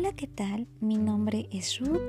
[0.00, 0.66] Hola, ¿qué tal?
[0.80, 2.00] Mi nombre es Ruth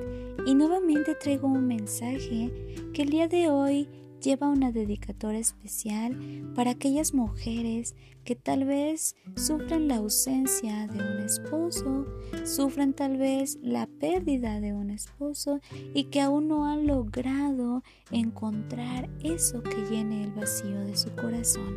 [0.46, 2.50] y nuevamente traigo un mensaje
[2.94, 3.86] que el día de hoy
[4.22, 6.16] lleva una dedicatoria especial
[6.54, 7.94] para aquellas mujeres
[8.24, 12.06] que tal vez sufran la ausencia de un esposo,
[12.46, 15.60] sufran tal vez la pérdida de un esposo
[15.92, 21.76] y que aún no han logrado encontrar eso que llene el vacío de su corazón.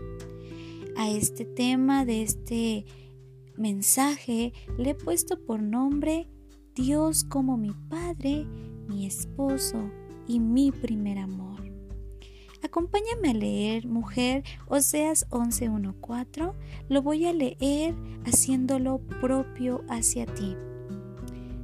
[0.96, 2.86] A este tema de este
[3.58, 6.30] mensaje le he puesto por nombre
[6.76, 8.46] Dios como mi Padre,
[8.88, 9.90] mi esposo
[10.28, 11.46] y mi primer amor.
[12.66, 16.54] Acompáñame a leer, mujer, Oseas 11.1.4.
[16.90, 20.56] Lo voy a leer haciéndolo propio hacia ti.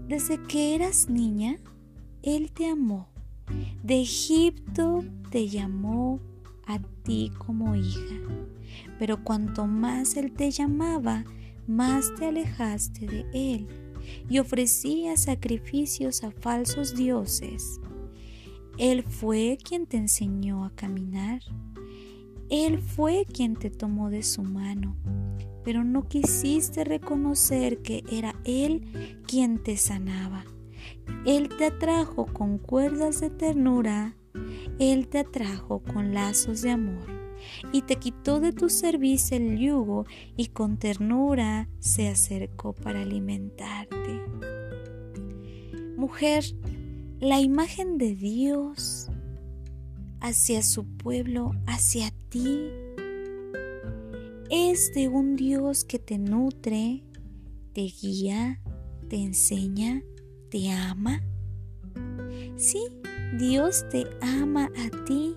[0.07, 1.57] Desde que eras niña,
[2.21, 3.09] Él te amó.
[3.83, 6.19] De Egipto te llamó
[6.67, 8.15] a ti como hija.
[8.99, 11.25] Pero cuanto más Él te llamaba,
[11.71, 13.67] más te alejaste de Él
[14.29, 17.79] y ofrecías sacrificios a falsos dioses.
[18.77, 21.41] Él fue quien te enseñó a caminar.
[22.49, 24.95] Él fue quien te tomó de su mano,
[25.63, 30.43] pero no quisiste reconocer que era Él quien te sanaba.
[31.25, 34.15] Él te atrajo con cuerdas de ternura,
[34.79, 37.30] Él te atrajo con lazos de amor
[37.71, 40.05] y te quitó de tu servicio el yugo
[40.37, 44.21] y con ternura se acercó para alimentarte.
[45.97, 46.43] Mujer,
[47.19, 49.09] la imagen de Dios
[50.19, 52.69] hacia su pueblo, hacia ti,
[54.49, 57.03] es de un Dios que te nutre,
[57.73, 58.61] te guía,
[59.09, 60.03] te enseña,
[60.49, 61.21] te ama.
[62.57, 62.83] Sí,
[63.37, 65.35] Dios te ama a ti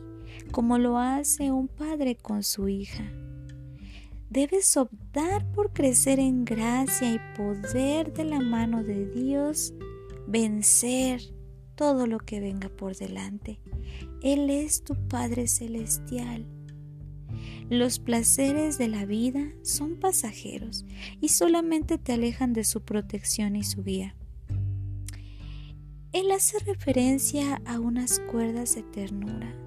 [0.55, 3.11] como lo hace un padre con su hija.
[4.31, 9.75] Debes optar por crecer en gracia y poder de la mano de Dios
[10.29, 11.21] vencer
[11.75, 13.59] todo lo que venga por delante.
[14.23, 16.47] Él es tu Padre Celestial.
[17.69, 20.87] Los placeres de la vida son pasajeros
[21.21, 24.15] y solamente te alejan de su protección y su guía.
[26.13, 29.64] Él hace referencia a unas cuerdas de ternura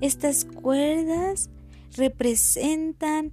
[0.00, 1.50] estas cuerdas
[1.96, 3.32] representan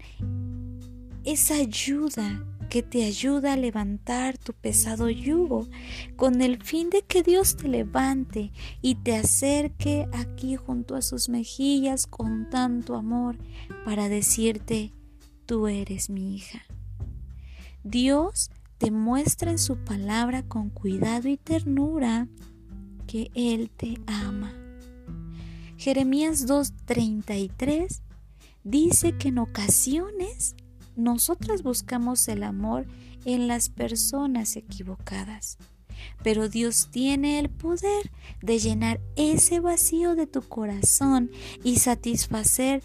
[1.23, 5.67] esa ayuda que te ayuda a levantar tu pesado yugo
[6.15, 8.51] con el fin de que Dios te levante
[8.81, 13.37] y te acerque aquí junto a sus mejillas con tanto amor
[13.85, 14.91] para decirte,
[15.45, 16.63] tú eres mi hija.
[17.83, 22.27] Dios te muestra en su palabra con cuidado y ternura
[23.07, 24.64] que Él te ama.
[25.77, 28.01] Jeremías 2.33
[28.63, 30.55] dice que en ocasiones
[30.95, 32.87] nosotras buscamos el amor
[33.25, 35.57] en las personas equivocadas,
[36.23, 41.31] pero Dios tiene el poder de llenar ese vacío de tu corazón
[41.63, 42.81] y satisfacer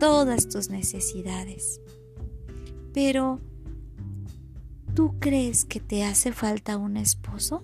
[0.00, 1.80] todas tus necesidades.
[2.92, 3.40] Pero,
[4.94, 7.62] ¿tú crees que te hace falta un esposo?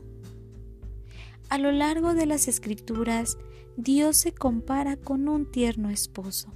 [1.49, 3.39] A lo largo de las escrituras
[3.81, 6.53] Dios se compara con un tierno esposo,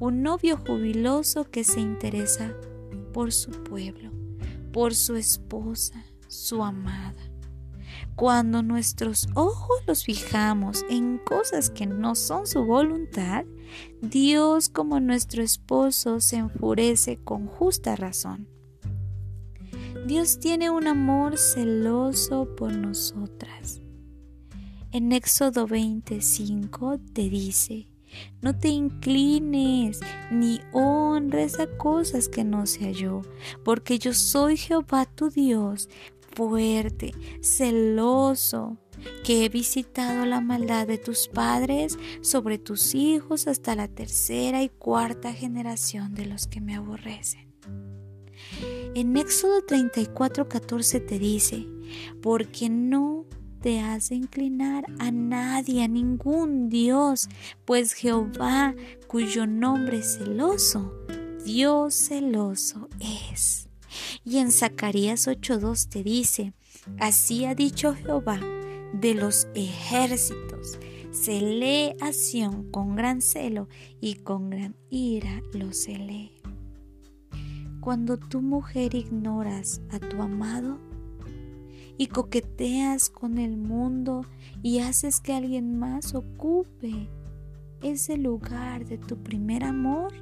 [0.00, 2.52] un novio jubiloso que se interesa
[3.12, 4.10] por su pueblo,
[4.72, 7.30] por su esposa, su amada.
[8.16, 13.44] Cuando nuestros ojos los fijamos en cosas que no son su voluntad,
[14.02, 18.48] Dios como nuestro esposo se enfurece con justa razón.
[20.08, 23.80] Dios tiene un amor celoso por nosotras.
[24.90, 27.88] En Éxodo 25 te dice,
[28.40, 30.00] no te inclines
[30.30, 33.20] ni honres a cosas que no sea yo,
[33.66, 35.90] porque yo soy Jehová tu Dios,
[36.34, 37.12] fuerte,
[37.42, 38.78] celoso,
[39.24, 44.70] que he visitado la maldad de tus padres sobre tus hijos hasta la tercera y
[44.70, 47.52] cuarta generación de los que me aborrecen.
[48.94, 51.66] En Éxodo 34, 14 te dice,
[52.22, 53.26] porque no
[53.60, 57.28] te hace inclinar a nadie, a ningún Dios,
[57.64, 58.74] pues Jehová,
[59.06, 60.94] cuyo nombre es celoso,
[61.44, 63.68] Dios celoso es.
[64.24, 66.52] Y en Zacarías 8:2 te dice,
[66.98, 68.40] así ha dicho Jehová
[68.92, 70.78] de los ejércitos,
[71.40, 72.12] lee a
[72.70, 73.68] con gran celo
[74.00, 76.32] y con gran ira lo lee.
[77.80, 80.78] Cuando tu mujer ignoras a tu amado,
[81.98, 84.24] y coqueteas con el mundo
[84.62, 87.10] y haces que alguien más ocupe
[87.82, 90.12] ese lugar de tu primer amor,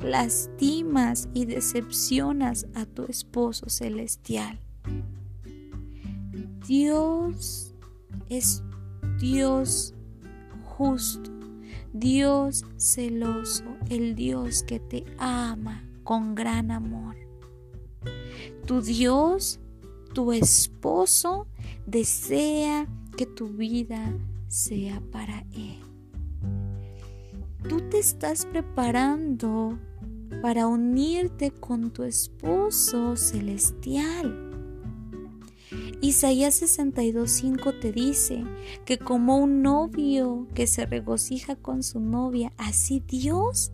[0.00, 4.60] lastimas y decepcionas a tu esposo celestial.
[6.66, 7.74] Dios
[8.28, 8.62] es
[9.18, 9.94] Dios
[10.64, 11.30] justo,
[11.92, 17.16] Dios celoso, el Dios que te ama con gran amor.
[18.66, 19.60] Tu Dios,
[20.12, 21.46] tu esposo,
[21.86, 24.14] desea que tu vida
[24.48, 25.78] sea para Él.
[27.68, 29.78] Tú te estás preparando
[30.42, 34.44] para unirte con tu esposo celestial.
[36.00, 38.44] Isaías 62.5 te dice
[38.84, 43.72] que como un novio que se regocija con su novia, así Dios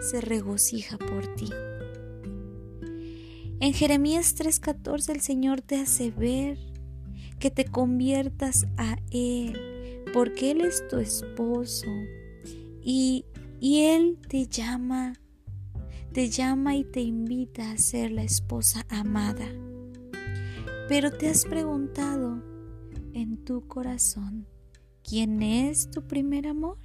[0.00, 1.48] se regocija por ti.
[3.60, 6.58] En Jeremías 3:14 el Señor te hace ver
[7.38, 11.90] que te conviertas a Él, porque Él es tu esposo
[12.82, 13.26] y,
[13.60, 15.12] y Él te llama,
[16.14, 19.46] te llama y te invita a ser la esposa amada.
[20.88, 22.42] Pero te has preguntado
[23.12, 24.46] en tu corazón,
[25.02, 26.78] ¿quién es tu primer amor?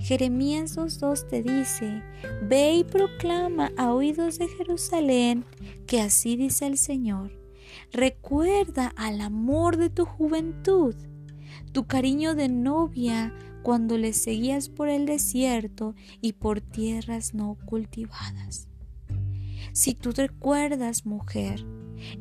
[0.00, 2.02] Jeremías 2.2 te dice,
[2.42, 5.44] Ve y proclama a oídos de Jerusalén
[5.86, 7.32] que así dice el Señor.
[7.92, 10.94] Recuerda al amor de tu juventud,
[11.72, 18.68] tu cariño de novia cuando le seguías por el desierto y por tierras no cultivadas.
[19.72, 21.64] Si tú recuerdas, mujer,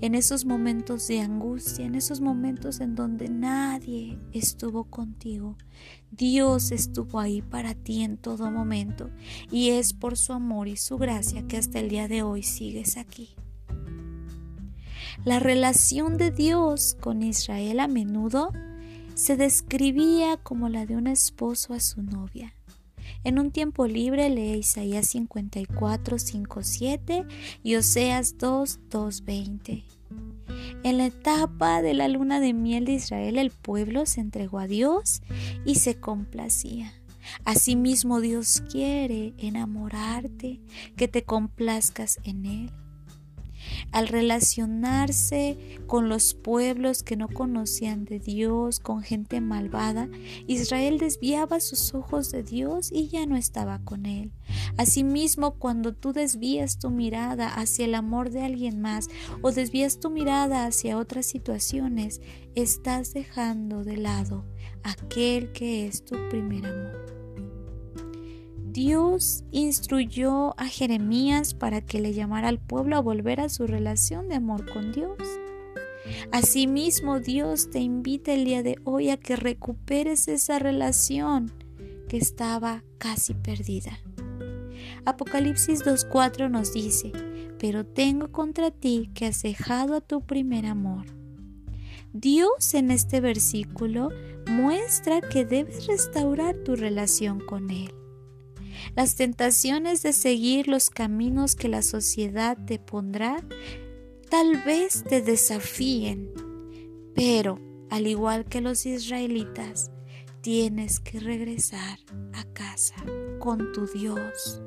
[0.02, 5.58] en esos momentos de angustia, en esos momentos en donde nadie estuvo contigo.
[6.12, 9.10] Dios estuvo ahí para ti en todo momento
[9.52, 12.98] y es por su amor y su gracia que hasta el día de hoy sigues
[12.98, 13.36] aquí.
[15.26, 18.52] La relación de Dios con Israel a menudo
[19.16, 22.54] se describía como la de un esposo a su novia.
[23.24, 27.26] En un tiempo libre lee Isaías 54, 5, 7
[27.64, 29.84] y Oseas 2, 2, 20.
[30.84, 34.68] En la etapa de la luna de miel de Israel el pueblo se entregó a
[34.68, 35.22] Dios
[35.66, 36.94] y se complacía.
[37.46, 40.60] Asimismo Dios quiere enamorarte,
[40.98, 42.83] que te complazcas en Él
[43.92, 45.58] al relacionarse
[45.88, 50.10] con los pueblos que no conocían de Dios, con gente malvada,
[50.48, 54.32] Israel desviaba sus ojos de Dios y ya no estaba con él.
[54.78, 59.10] Asimismo, cuando tú desvías tu mirada hacia el amor de alguien más
[59.42, 62.22] o desvías tu mirada hacia otras situaciones,
[62.56, 64.46] estás dejando de lado
[64.84, 67.23] aquel que es tu primer amor.
[68.74, 74.30] Dios instruyó a Jeremías para que le llamara al pueblo a volver a su relación
[74.30, 75.20] de amor con Dios.
[76.32, 81.52] Asimismo, Dios te invita el día de hoy a que recuperes esa relación
[82.10, 84.00] que estaba casi perdida.
[85.06, 87.12] Apocalipsis 2.4 nos dice,
[87.60, 91.06] pero tengo contra ti que has dejado a tu primer amor.
[92.12, 94.10] Dios en este versículo
[94.48, 97.94] muestra que debes restaurar tu relación con Él.
[98.96, 103.44] Las tentaciones de seguir los caminos que la sociedad te pondrá
[104.30, 106.32] tal vez te desafíen,
[107.14, 107.60] pero
[107.90, 109.92] al igual que los israelitas,
[110.42, 112.00] tienes que regresar
[112.34, 112.96] a casa
[113.40, 114.62] con tu Dios.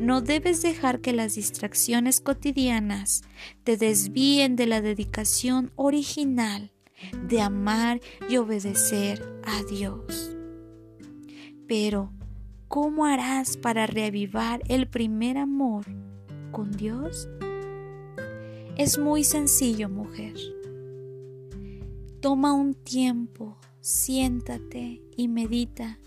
[0.00, 3.22] No debes dejar que las distracciones cotidianas
[3.64, 6.72] te desvíen de la dedicación original
[7.28, 10.36] de amar y obedecer a Dios.
[11.66, 12.12] Pero
[12.68, 15.86] ¿Cómo harás para reavivar el primer amor
[16.52, 17.26] con Dios?
[18.76, 20.34] Es muy sencillo, mujer.
[22.20, 25.98] Toma un tiempo, siéntate y medita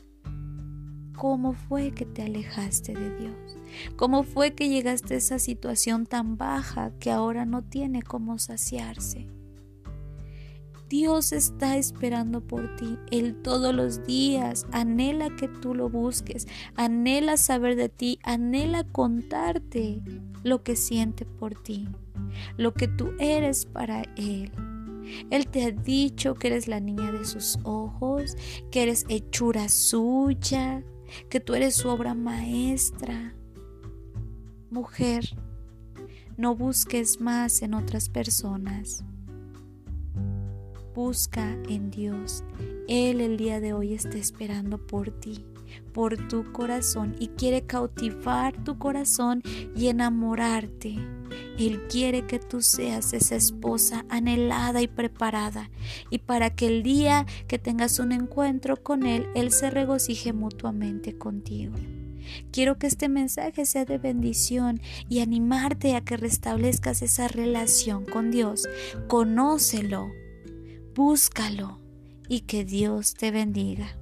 [1.18, 3.58] cómo fue que te alejaste de Dios,
[3.96, 9.28] cómo fue que llegaste a esa situación tan baja que ahora no tiene cómo saciarse.
[10.92, 12.98] Dios está esperando por ti.
[13.12, 20.02] Él todos los días anhela que tú lo busques, anhela saber de ti, anhela contarte
[20.44, 21.88] lo que siente por ti,
[22.58, 24.52] lo que tú eres para Él.
[25.30, 28.36] Él te ha dicho que eres la niña de sus ojos,
[28.70, 30.84] que eres hechura suya,
[31.30, 33.34] que tú eres su obra maestra.
[34.70, 35.38] Mujer,
[36.36, 39.06] no busques más en otras personas.
[40.94, 42.44] Busca en Dios.
[42.90, 45.46] Él el día de hoy está esperando por ti,
[45.94, 49.42] por tu corazón y quiere cautivar tu corazón
[49.74, 50.98] y enamorarte.
[51.58, 55.70] Él quiere que tú seas esa esposa anhelada y preparada
[56.10, 61.18] y para que el día que tengas un encuentro con Él, Él se regocije mutuamente
[61.18, 61.76] contigo.
[62.52, 68.32] Quiero que este mensaje sea de bendición y animarte a que restablezcas esa relación con
[68.32, 68.68] Dios.
[69.08, 70.12] Conócelo,
[70.94, 71.80] Búscalo
[72.28, 73.98] y que Dios te bendiga.